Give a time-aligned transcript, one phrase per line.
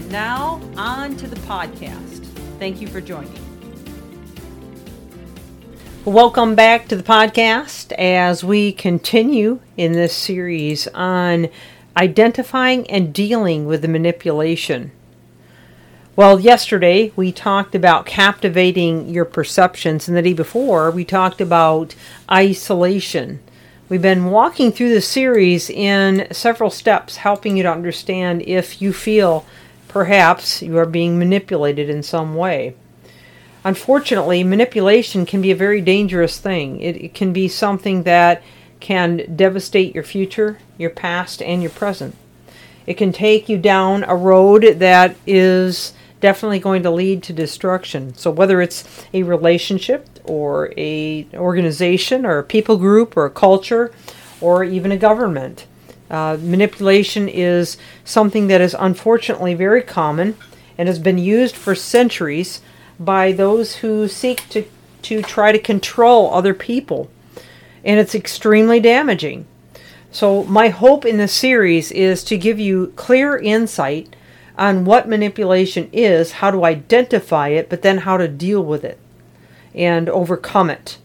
[0.00, 2.24] And now, on to the podcast.
[2.58, 3.38] Thank you for joining.
[6.06, 11.50] Welcome back to the podcast as we continue in this series on
[11.98, 14.90] identifying and dealing with the manipulation.
[16.16, 21.94] Well, yesterday we talked about captivating your perceptions, and the day before we talked about
[22.32, 23.40] isolation.
[23.90, 28.94] We've been walking through the series in several steps, helping you to understand if you
[28.94, 29.44] feel
[29.90, 32.76] perhaps you are being manipulated in some way.
[33.64, 36.80] Unfortunately, manipulation can be a very dangerous thing.
[36.80, 38.40] It, it, can be something that
[38.78, 42.14] can devastate your future, your past, and your present.
[42.86, 48.14] It can take you down a road that is definitely going to lead to destruction.
[48.14, 53.92] So whether it's a relationship or a organization or a people group or a culture
[54.40, 55.66] or even a government,
[56.10, 60.36] uh, manipulation is something that is unfortunately very common
[60.76, 62.60] and has been used for centuries
[62.98, 64.64] by those who seek to,
[65.02, 67.10] to try to control other people.
[67.84, 69.46] And it's extremely damaging.
[70.12, 74.16] So, my hope in this series is to give you clear insight
[74.58, 78.98] on what manipulation is, how to identify it, but then how to deal with it
[79.74, 80.98] and overcome it.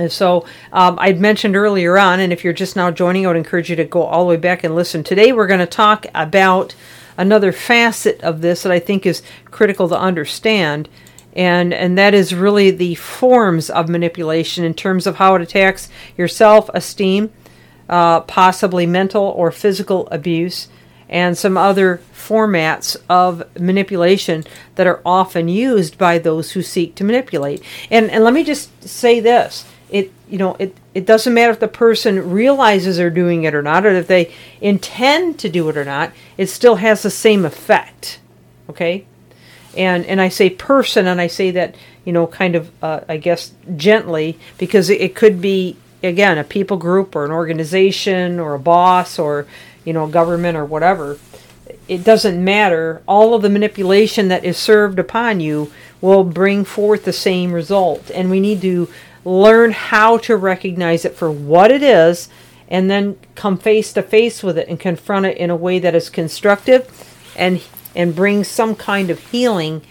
[0.00, 3.36] And so um, I'd mentioned earlier on, and if you're just now joining, I would
[3.36, 5.04] encourage you to go all the way back and listen.
[5.04, 6.74] Today we're going to talk about
[7.18, 10.88] another facet of this that I think is critical to understand,
[11.36, 15.90] and and that is really the forms of manipulation in terms of how it attacks
[16.16, 17.30] your self-esteem,
[17.90, 20.68] uh, possibly mental or physical abuse,
[21.10, 24.44] and some other formats of manipulation
[24.76, 27.62] that are often used by those who seek to manipulate.
[27.90, 29.66] And and let me just say this.
[29.90, 33.62] It you know, it, it doesn't matter if the person realizes they're doing it or
[33.62, 37.44] not, or if they intend to do it or not, it still has the same
[37.44, 38.20] effect.
[38.68, 39.06] Okay?
[39.76, 41.74] And and I say person and I say that,
[42.04, 46.44] you know, kind of uh, I guess gently because it, it could be again a
[46.44, 49.46] people group or an organization or a boss or
[49.84, 51.18] you know, government or whatever,
[51.88, 53.02] it doesn't matter.
[53.06, 58.10] All of the manipulation that is served upon you will bring forth the same result.
[58.14, 58.88] And we need to
[59.24, 62.28] learn how to recognize it for what it is
[62.68, 65.94] and then come face to face with it and confront it in a way that
[65.94, 66.88] is constructive
[67.36, 67.62] and
[67.94, 69.82] and brings some kind of healing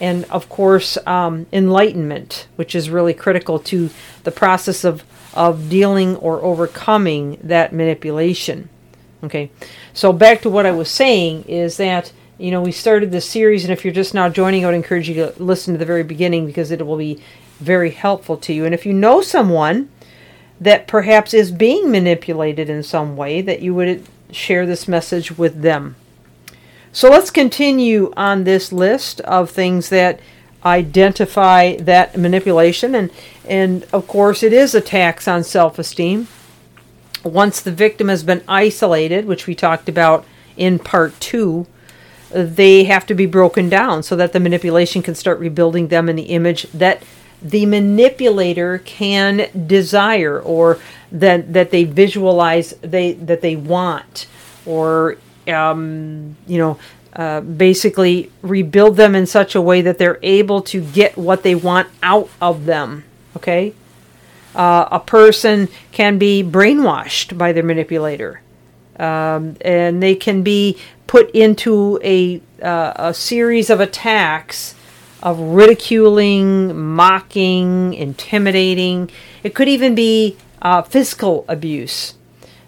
[0.00, 3.88] and of course um, enlightenment which is really critical to
[4.24, 5.04] the process of
[5.36, 8.68] of dealing or overcoming that manipulation.
[9.22, 9.50] Okay,
[9.92, 13.62] so back to what I was saying is that you know we started this series,
[13.64, 16.02] and if you're just now joining, I would encourage you to listen to the very
[16.02, 17.22] beginning because it will be
[17.58, 18.64] very helpful to you.
[18.64, 19.90] And if you know someone
[20.60, 25.62] that perhaps is being manipulated in some way, that you would share this message with
[25.62, 25.96] them.
[26.92, 30.20] So let's continue on this list of things that
[30.64, 33.08] identify that manipulation and
[33.46, 36.26] and of course it is a tax on self-esteem
[37.26, 40.24] once the victim has been isolated, which we talked about
[40.56, 41.66] in part two,
[42.30, 46.16] they have to be broken down so that the manipulation can start rebuilding them in
[46.16, 47.02] the image that
[47.50, 50.78] the manipulator can desire or
[51.12, 54.26] that that they visualize they that they want
[54.64, 55.16] or
[55.48, 56.78] um, you know
[57.14, 61.54] uh, basically rebuild them in such a way that they're able to get what they
[61.54, 63.04] want out of them
[63.36, 63.72] okay
[64.56, 68.40] uh, a person can be brainwashed by their manipulator.
[68.98, 74.74] Um, and they can be put into a, uh, a series of attacks
[75.22, 79.10] of ridiculing, mocking, intimidating.
[79.42, 82.14] It could even be uh, physical abuse.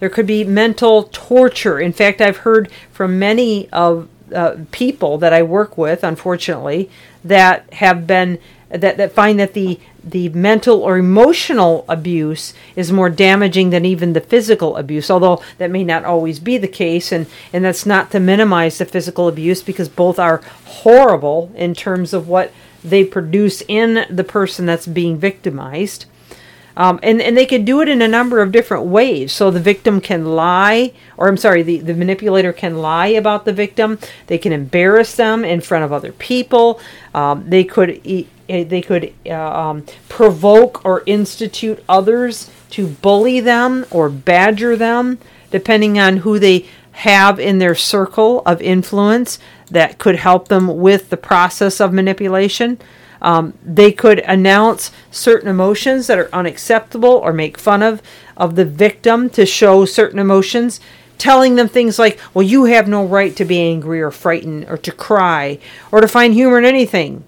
[0.00, 1.78] There could be mental torture.
[1.78, 6.90] In fact, I've heard from many of uh, people that I work with, unfortunately,
[7.24, 8.38] that have been
[8.72, 14.14] that, that find that the the mental or emotional abuse is more damaging than even
[14.14, 17.12] the physical abuse, although that may not always be the case.
[17.12, 22.12] And, and that's not to minimize the physical abuse because both are horrible in terms
[22.12, 22.52] of what
[22.82, 26.06] they produce in the person that's being victimized.
[26.76, 29.32] Um, and, and they can do it in a number of different ways.
[29.32, 33.52] So the victim can lie, or I'm sorry, the, the manipulator can lie about the
[33.52, 33.98] victim.
[34.26, 36.80] They can embarrass them in front of other people.
[37.14, 43.86] Um, they could eh, they could uh, um, provoke or institute others to bully them
[43.90, 45.18] or badger them,
[45.50, 49.38] depending on who they have in their circle of influence
[49.70, 52.78] that could help them with the process of manipulation.
[53.20, 58.02] Um, they could announce certain emotions that are unacceptable or make fun of
[58.36, 60.80] of the victim to show certain emotions,
[61.18, 64.76] telling them things like, "Well, you have no right to be angry or frightened or
[64.78, 65.58] to cry
[65.92, 67.22] or to find humor in anything."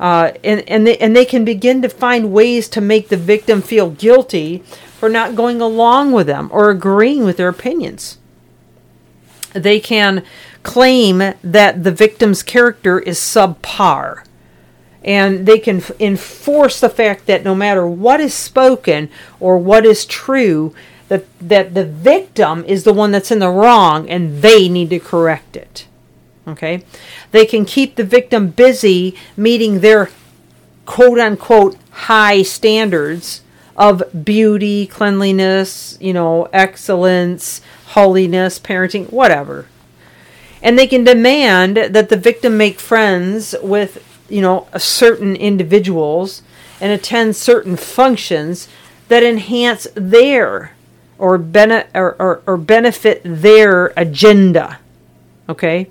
[0.00, 3.60] Uh, and and they, and they can begin to find ways to make the victim
[3.60, 4.64] feel guilty
[4.98, 8.16] for not going along with them or agreeing with their opinions.
[9.52, 10.24] They can
[10.62, 14.24] claim that the victim's character is subpar
[15.04, 19.84] and they can f- enforce the fact that no matter what is spoken or what
[19.84, 20.74] is true
[21.08, 24.98] that that the victim is the one that's in the wrong and they need to
[24.98, 25.86] correct it
[26.50, 26.84] okay
[27.30, 30.10] they can keep the victim busy meeting their
[30.86, 33.42] quote unquote high standards
[33.76, 39.66] of beauty cleanliness you know excellence holiness parenting whatever
[40.62, 46.42] and they can demand that the victim make friends with you know, certain individuals
[46.80, 48.68] and attend certain functions
[49.08, 50.72] that enhance their
[51.18, 54.78] or, bene- or, or, or benefit their agenda.
[55.48, 55.90] Okay?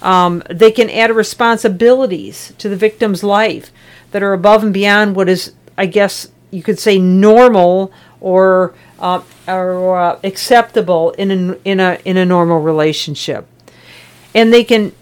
[0.00, 3.72] Um, they can add responsibilities to the victim's life
[4.12, 9.22] that are above and beyond what is, I guess, you could say normal or uh,
[9.46, 13.46] or uh, acceptable in a, in a in a normal relationship
[14.34, 14.92] and they can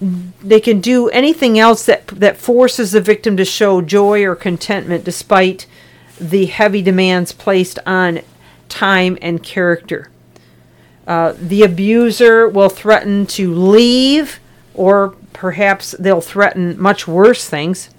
[0.43, 5.05] they can do anything else that that forces the victim to show joy or contentment
[5.05, 5.67] despite
[6.21, 8.21] the heavy demands placed on
[8.69, 10.11] time and character.
[11.07, 14.41] Uh, the abuser will threaten to leave,
[14.77, 17.91] or perhaps they'll threaten much worse things.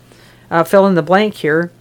[0.50, 1.71] Uh, fill in the blank here.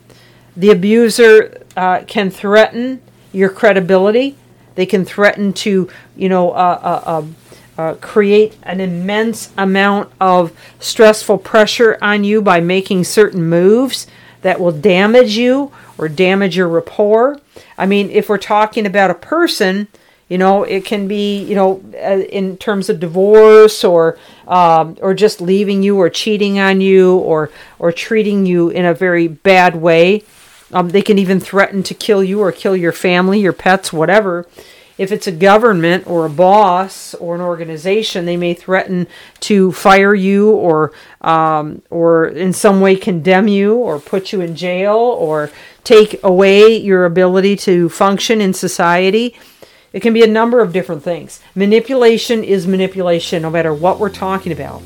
[0.56, 3.00] The abuser uh, can threaten
[3.32, 4.36] your credibility.
[4.74, 7.36] They can threaten to, you know, uh, uh, um,
[7.78, 14.06] uh, create an immense amount of stressful pressure on you by making certain moves
[14.42, 17.38] that will damage you or damage your rapport.
[17.76, 19.88] I mean, if we're talking about a person,
[20.28, 24.18] you know, it can be, you know, uh, in terms of divorce or
[24.48, 28.94] um, or just leaving you or cheating on you or or treating you in a
[28.94, 30.24] very bad way.
[30.72, 34.48] Um, they can even threaten to kill you or kill your family, your pets, whatever.
[34.98, 39.06] If it's a government or a boss or an organization, they may threaten
[39.40, 44.56] to fire you or um, or in some way condemn you or put you in
[44.56, 45.50] jail or
[45.84, 49.36] take away your ability to function in society.
[49.96, 51.40] It can be a number of different things.
[51.54, 54.82] Manipulation is manipulation, no matter what we're talking about.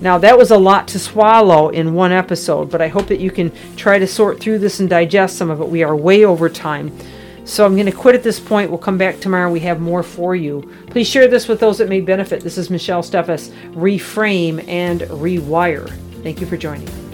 [0.00, 3.30] Now, that was a lot to swallow in one episode, but I hope that you
[3.30, 5.68] can try to sort through this and digest some of it.
[5.68, 6.90] We are way over time.
[7.44, 8.70] So I'm going to quit at this point.
[8.70, 9.52] We'll come back tomorrow.
[9.52, 10.74] We have more for you.
[10.86, 12.40] Please share this with those that may benefit.
[12.42, 13.50] This is Michelle Steffes.
[13.74, 15.90] Reframe and rewire.
[16.22, 17.09] Thank you for joining.